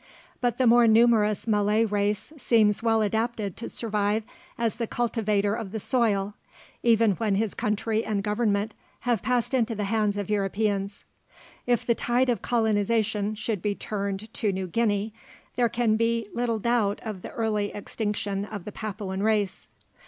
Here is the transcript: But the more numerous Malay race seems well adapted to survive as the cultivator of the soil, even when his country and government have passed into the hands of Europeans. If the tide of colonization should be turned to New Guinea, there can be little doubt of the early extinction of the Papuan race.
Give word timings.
But 0.39 0.57
the 0.57 0.65
more 0.65 0.87
numerous 0.87 1.45
Malay 1.45 1.85
race 1.85 2.33
seems 2.35 2.81
well 2.81 3.03
adapted 3.03 3.55
to 3.57 3.69
survive 3.69 4.23
as 4.57 4.77
the 4.77 4.87
cultivator 4.87 5.53
of 5.53 5.71
the 5.71 5.79
soil, 5.79 6.33
even 6.81 7.11
when 7.17 7.35
his 7.35 7.53
country 7.53 8.03
and 8.03 8.23
government 8.23 8.73
have 9.01 9.21
passed 9.21 9.53
into 9.53 9.75
the 9.75 9.83
hands 9.83 10.17
of 10.17 10.27
Europeans. 10.27 11.03
If 11.67 11.85
the 11.85 11.93
tide 11.93 12.29
of 12.29 12.41
colonization 12.41 13.35
should 13.35 13.61
be 13.61 13.75
turned 13.75 14.33
to 14.33 14.51
New 14.51 14.65
Guinea, 14.65 15.13
there 15.55 15.69
can 15.69 15.97
be 15.97 16.27
little 16.33 16.57
doubt 16.57 16.99
of 17.03 17.21
the 17.21 17.29
early 17.29 17.71
extinction 17.71 18.43
of 18.45 18.65
the 18.65 18.71
Papuan 18.71 19.21
race. 19.21 19.67